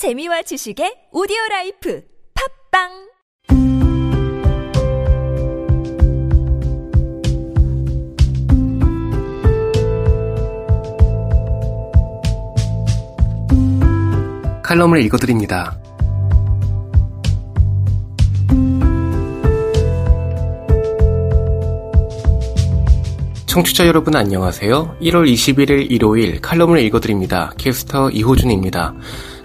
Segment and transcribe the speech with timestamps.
[0.00, 2.02] 재미와 지식의 오디오 라이프
[2.72, 2.88] 팟빵
[14.62, 15.78] 칼럼을 읽어드립니다.
[23.44, 24.96] 청취자 여러분 안녕하세요.
[25.02, 27.52] 1월 21일 일요일 칼럼을 읽어드립니다.
[27.58, 28.94] 캐스터 이호준입니다.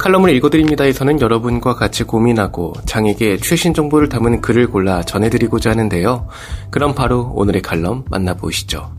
[0.00, 6.26] 칼럼을 읽어드립니다에서는 여러분과 같이 고민하고 장에게 최신 정보를 담은 글을 골라 전해드리고자 하는데요.
[6.70, 8.94] 그럼 바로 오늘의 칼럼 만나보시죠.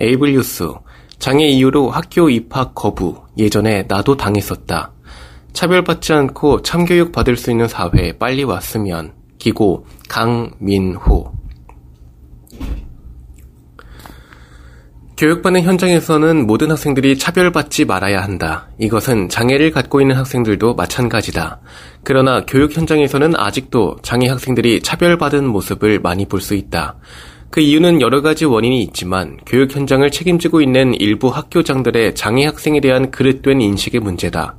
[0.00, 0.72] 에이블 뉴스
[1.18, 4.91] 장애 이유로 학교 입학 거부 예전에 나도 당했었다.
[5.52, 11.32] 차별받지 않고 참교육 받을 수 있는 사회 빨리 왔으면 기고 강민호
[15.16, 18.68] 교육받는 현장에서는 모든 학생들이 차별받지 말아야 한다.
[18.80, 21.60] 이것은 장애를 갖고 있는 학생들도 마찬가지다.
[22.02, 26.96] 그러나 교육 현장에서는 아직도 장애 학생들이 차별받은 모습을 많이 볼 수 있다.
[27.50, 33.12] 그 이유는 여러 가지 원인이 있지만 교육 현장을 책임지고 있는 일부 학교장들의 장애 학생에 대한
[33.12, 34.56] 그릇된 인식의 문제다.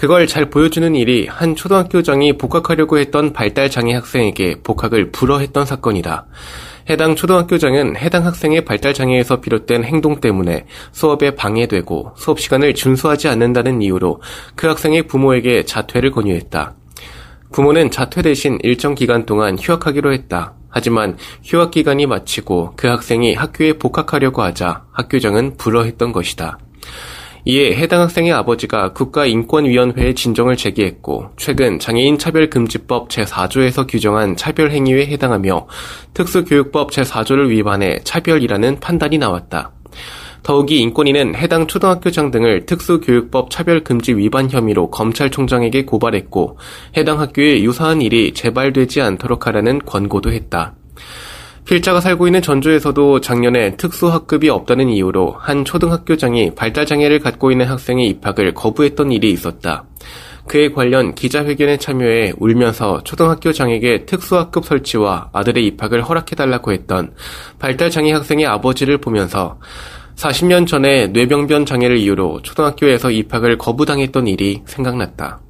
[0.00, 6.24] 그걸 잘 보여주는 일이 한 초등학교장이 복학하려고 했던 발달장애 학생에게 복학을 불허했던 사건이다.
[6.88, 14.22] 해당 초등학교장은 해당 학생의 발달장애에서 비롯된 행동 때문에 수업에 방해되고 수업 시간을 준수하지 않는다는 이유로
[14.56, 16.72] 그 학생의 부모에게 자퇴를 권유했다.
[17.52, 20.54] 부모는 자퇴 대신 일정 기간 동안 휴학하기로 했다.
[20.70, 26.56] 하지만 휴학 기간이 마치고 그 학생이 학교에 복학하려고 하자 학교장은 불허했던 것이다.
[27.44, 35.66] 이에 해당 학생의 아버지가 국가인권위원회에 진정을 제기했고 최근 장애인 차별금지법 제4조에서 규정한 차별행위에 해당하며
[36.14, 39.72] 특수교육법 제4조를 위반해 차별이라는 판단이 나왔다.
[40.42, 46.58] 더욱이 인권위는 해당 초등학교장 등을 특수교육법 차별금지 위반 혐의로 검찰총장에게 고발했고
[46.96, 50.74] 해당 학교에 유사한 일이 재발되지 않도록 하라는 권고도 했다.
[51.64, 58.54] 필자가 살고 있는 전주에서도 작년에 특수학급이 없다는 이유로 한 초등학교장이 발달장애를 갖고 있는 학생의 입학을
[58.54, 59.84] 거부했던 일이 있었다.
[60.46, 67.14] 그에 관련 기자회견에 참여해 울면서 초등학교장에게 특수학급 설치와 아들의 입학을 허락해달라고 했던
[67.60, 69.60] 발달장애 학생의 아버지를 보면서
[70.16, 75.40] 40년 전에 뇌병변 장애를 이유로 초등학교에서 입학을 거부당했던 일이 생각났다.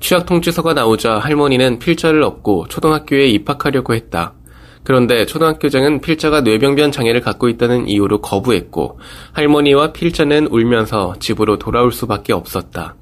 [0.00, 4.34] 취학 통지서가 나오자 할머니는 필자를 얻고 초등학교에 입학하려고 했다.
[4.84, 9.00] 그런데 초등학교장은 필자가 뇌병변 장애를 갖고 있다는 이유로 거부했고
[9.32, 12.94] 할머니와 필자는 울면서 집으로 돌아올 수밖에 없었다.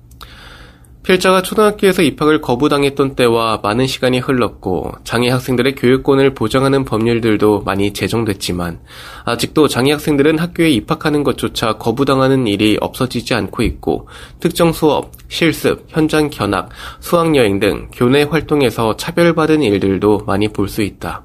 [1.03, 8.78] 필자가 초등학교에서 입학을 거부당했던 때와 많은 시간이 흘렀고 장애 학생들의 교육권을 보장하는 법률들도 많이 제정됐지만
[9.25, 16.31] 아직도 장애 학생들은 학교에 입학하는 것조차 거부당하는 일이 없어지지 않고 있고 특정 수업, 실습, 현장
[16.31, 16.69] 견학,
[17.00, 21.25] 수학 여행 등 교내 활동에서 차별받은 일들도 많이 볼 수 있다.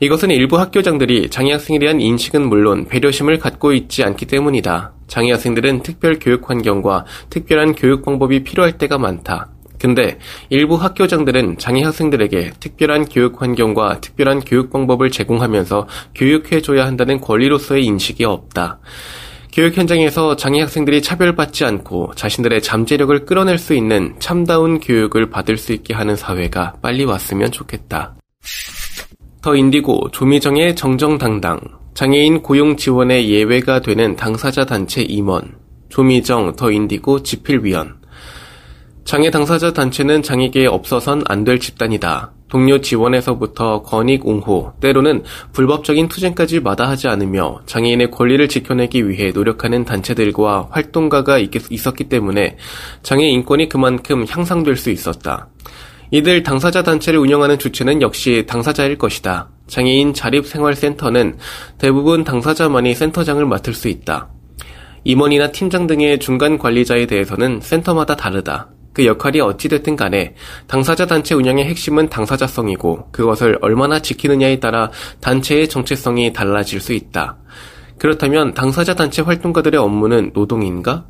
[0.00, 4.92] 이것은 일부 학교장들이 장애 학생에 대한 인식은 물론 배려심을 갖고 있지 않기 때문이다.
[5.06, 9.48] 장애 학생들은 특별 교육 환경과 특별한 교육 방법이 필요할 때가 많다.
[9.78, 10.18] 근데
[10.50, 18.24] 일부 학교장들은 장애 학생들에게 특별한 교육 환경과 특별한 교육 방법을 제공하면서 교육해줘야 한다는 권리로서의 인식이
[18.24, 18.80] 없다.
[19.52, 25.72] 교육 현장에서 장애 학생들이 차별받지 않고 자신들의 잠재력을 끌어낼 수 있는 참다운 교육을 받을 수
[25.72, 28.16] 있게 하는 사회가 빨리 왔으면 좋겠다.
[29.46, 31.60] 더 인디고 조미정의 정정당당
[31.94, 35.54] 장애인 고용 지원의 예외가 되는 당사자 단체 임원
[35.88, 37.94] 조미정 더 인디고 지필위원
[39.04, 42.32] 장애 당사자 단체는 장애계에 없어선 안 될 집단이다.
[42.48, 50.70] 동료 지원에서부터 권익 옹호, 때로는 불법적인 투쟁까지 마다하지 않으며 장애인의 권리를 지켜내기 위해 노력하는 단체들과
[50.72, 52.56] 활동가가 있었기 때문에
[53.04, 55.50] 장애 인권이 그만큼 향상될 수 있었다.
[56.10, 59.50] 이들 당사자 단체를 운영하는 주체는 역시 당사자일 것이다.
[59.66, 61.38] 장애인 자립생활센터는
[61.78, 64.28] 대부분 당사자만이 센터장을 맡을 수 있다.
[65.04, 68.70] 임원이나 팀장 등의 중간 관리자에 대해서는 센터마다 다르다.
[68.92, 70.34] 그 역할이 어찌됐든 간에
[70.66, 77.36] 당사자 단체 운영의 핵심은 당사자성이고 그것을 얼마나 지키느냐에 따라 단체의 정체성이 달라질 수 있다.
[77.98, 81.06] 그렇다면 당사자 단체 활동가들의 업무는 노동인가?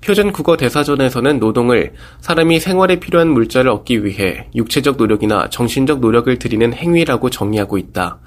[0.00, 6.72] 표준 국어 대사전에서는 노동을 사람이 생활에 필요한 물자를 얻기 위해 육체적 노력이나 정신적 노력을 들이는
[6.72, 8.18] 행위라고 정의하고 있다.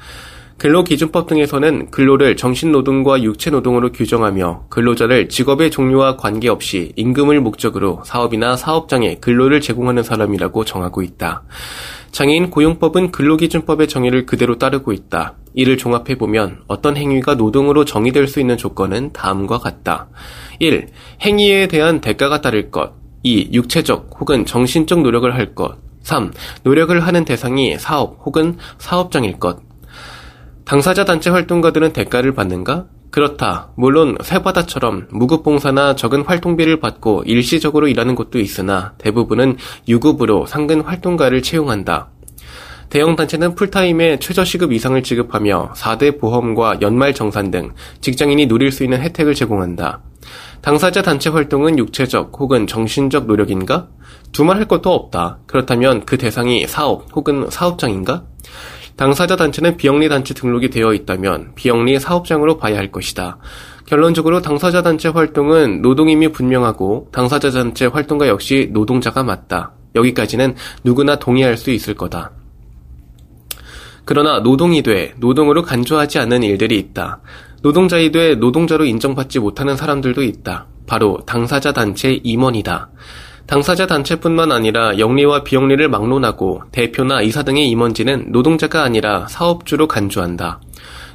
[0.57, 9.59] 근로기준법 등에서는 근로를 정신노동과 육체노동으로 규정하며 근로자를 직업의 종류와 관계없이 임금을 목적으로 사업이나 사업장에 근로를
[9.59, 11.41] 제공하는 사람이라고 정하고 있다.
[12.11, 15.35] 장애인 고용법은 근로기준법의 정의를 그대로 따르고 있다.
[15.53, 20.09] 이를 종합해보면 어떤 행위가 노동으로 정의될 수 있는 조건은 다음과 같다.
[20.59, 20.87] 1.
[21.21, 22.93] 행위에 대한 대가가 따를 것.
[23.23, 23.51] 2.
[23.53, 25.77] 육체적 혹은 정신적 노력을 할 것.
[26.01, 26.31] 3.
[26.63, 29.59] 노력을 하는 대상이 사업 혹은 사업장일 것.
[30.65, 32.87] 당사자 단체 활동가들은 대가를 받는가?
[33.11, 33.71] 그렇다.
[33.75, 42.09] 물론 새바다처럼 무급봉사나 적은 활동비를 받고 일시적으로 일하는 곳도 있으나 대부분은 유급으로 상근 활동가를 채용한다.
[42.89, 49.01] 대형 단체는 풀타임에 최저시급 이상을 지급하며 4대 보험과 연말 정산 등 직장인이 누릴 수 있는
[49.01, 50.01] 혜택을 제공한다.
[50.61, 53.87] 당사자 단체 활동은 육체적 혹은 정신적 노력인가?
[54.31, 55.39] 두말할 것도 없다.
[55.47, 58.23] 그렇다면 그 대상이 사업 혹은 사업장인가?
[59.01, 63.39] 당사자 단체는 비영리 단체 등록이 되어 있다면 비영리 사업장으로 봐야 할 것이다.
[63.87, 69.71] 결론적으로 당사자 단체 활동은 노동임이 분명하고 당사자 단체 활동가 역시 노동자가 맞다.
[69.95, 70.53] 여기까지는
[70.83, 72.29] 누구나 동의할 수 있을 거다.
[74.05, 77.21] 그러나 노동이 돼 노동으로 간주하지 않는 일들이 있다.
[77.63, 80.67] 노동자이 돼 노동자로 인정받지 못하는 사람들도 있다.
[80.85, 82.91] 바로 당사자 단체 임원이다.
[83.45, 90.61] 당사자 단체뿐만 아니라 영리와 비영리를 막론하고 대표나 이사 등의 임원진은 노동자가 아니라 사업주로 간주한다.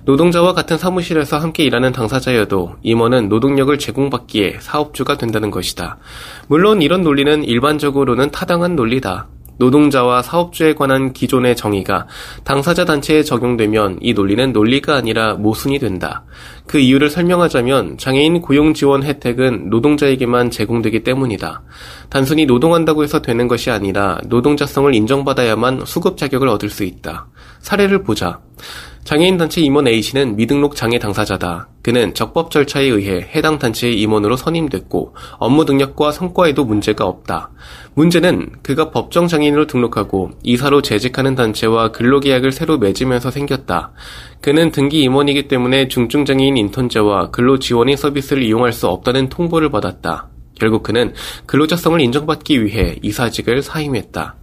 [0.04, 5.98] 노동자와 같은 사무실에서 함께 일하는 당사자여도 임원은 노동력을 제공받기에 사업주가 된다는 것이다.
[6.46, 9.26] 물론 이런 논리는 일반적으로는 타당한 논리다.
[9.58, 12.06] 노동자와 사업주에 관한 기존의 정의가
[12.44, 16.24] 당사자 단체에 적용되면 이 논리는 논리가 아니라 모순이 된다.
[16.66, 21.62] 그 이유를 설명하자면 장애인 고용 지원 혜택은 노동자에게만 제공되기 때문이다.
[22.10, 27.28] 단순히 노동한다고 해서 되는 것이 아니라 노동자성을 인정받아야만 수급 자격을 얻을 수 있다.
[27.60, 28.40] 사례를 보자.
[29.06, 31.68] 장애인 단체 임원 A씨는 미등록 장애 당사자다.
[31.80, 37.50] 그는 적법 절차에 의해 해당 단체의 임원으로 선임됐고 업무 능력과 성과에도 문제가 없다.
[37.94, 43.92] 문제는 그가 법정 장애인으로 등록하고 이사로 재직하는 단체와 근로계약을 새로 맺으면서 생겼다.
[44.40, 50.30] 그는 등기 임원이기 때문에 중증장애인 인턴제와 근로지원인 서비스를 이용할 수 없다는 통보를 받았다.
[50.58, 51.14] 결국 그는
[51.46, 54.34] 근로자성을 인정받기 위해 이사직을 사임했다.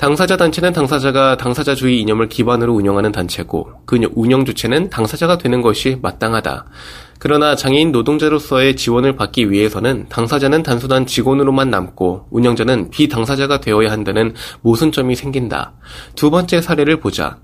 [0.00, 6.64] 당사자 단체는 당사자가 당사자주의 이념을 기반으로 운영하는 단체고 그 운영 주체는 당사자가 되는 것이 마땅하다.
[7.18, 14.32] 그러나 장애인 노동자로서의 지원을 받기 위해서는 당사자는 단순한 직원으로만 남고 운영자는 비당사자가 되어야 한다는
[14.62, 15.74] 모순점이 생긴다.
[16.14, 17.36] 두 번째 사례를 보자.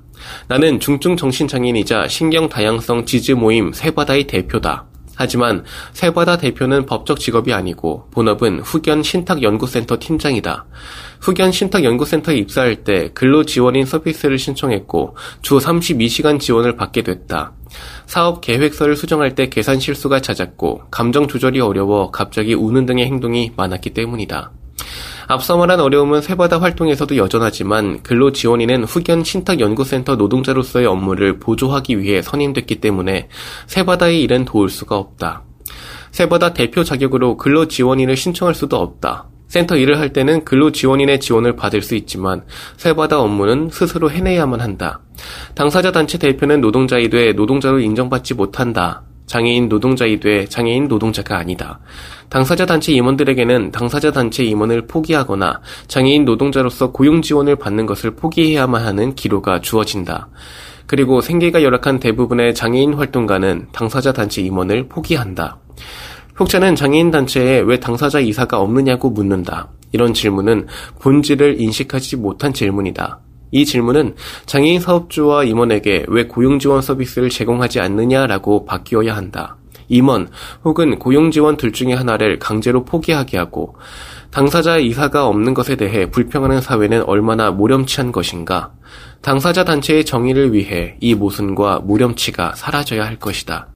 [0.49, 4.87] 나는 중증 정신장애인이자 신경 다양성 지지 모임 세바다의 대표다.
[5.17, 10.67] 하지만 세바다 대표는 법적 직업이 아니고 본업은 후견 신탁연구센터 팀장이다.
[11.21, 17.53] 후견 신탁연구센터에 입사할 때 근로 지원인 서비스를 신청했고 주 32시간 지원을 받게 됐다.
[18.07, 23.91] 사업 계획서를 수정할 때 계산 실수가 잦았고 감정 조절이 어려워 갑자기 우는 등의 행동이 많았기
[23.91, 24.53] 때문이다.
[25.29, 33.29] 앞서 말한 어려움은 세바다 활동에서도 여전하지만 근로지원인은 후견 신탁연구센터 노동자로서의 업무를 보조하기 위해 선임됐기 때문에
[33.67, 35.43] 세바다의 일은 도울 수가 없다.
[36.13, 39.29] 세바다 대표 자격으로 근로지원인을 신청할 수도 없다.
[39.49, 42.45] 센터 일을 할 때는 근로지원인의 지원을 받을 수 있지만
[42.77, 45.01] 세바다 업무는 스스로 해내야만 한다.
[45.55, 49.03] 당사자 단체 대표는 노동자이 돼 노동자로 인정받지 못한다.
[49.27, 51.81] 장애인 노동자이 돼 장애인 노동자가 아니다.
[52.29, 59.15] 당사자 단체 임원들에게는 당사자 단체 임원을 포기하거나 장애인 노동자로서 고용 지원을 받는 것을 포기해야만 하는
[59.15, 60.29] 기로가 주어진다.
[60.87, 65.59] 그리고 생계가 열악한 대부분의 장애인 활동가는 당사자 단체 임원을 포기한다.
[66.39, 69.69] 혹자는 장애인 단체에 왜 당사자 이사가 없느냐고 묻는다.
[69.93, 70.67] 이런 질문은
[71.01, 73.21] 본질을 인식하지 못한 질문이다.
[73.51, 74.15] 이 질문은
[74.47, 79.57] 장애인 사업주와 임원에게 왜 고용 지원 서비스를 제공하지 않느냐라고 바뀌어야 한다.
[79.89, 80.29] 임원
[80.65, 83.77] 혹은 고용 지원 둘 중에 하나를 강제로 포기하게 하고
[84.31, 88.73] 당사자 이사가 없는 것에 대해 불평하는 사회는 얼마나 모렴치한 것인가.
[89.23, 93.76] 당사자 단체의 정의를 위해 이 모순과 모렴치가 사라져야 할 것이다.